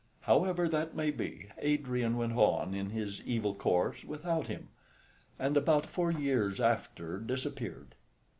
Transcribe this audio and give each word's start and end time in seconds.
However 0.21 0.67
that 0.67 0.95
may 0.95 1.11
be, 1.11 1.49
Adrian 1.59 2.17
went 2.17 2.33
on 2.35 2.73
in 2.73 2.89
his 2.89 3.21
evil 3.21 3.53
course 3.53 4.03
without 4.03 4.47
him, 4.47 4.69
and 5.37 5.55
about 5.55 5.85
four 5.85 6.09
years 6.09 6.59
after 6.59 7.19
disappeared. 7.19 7.93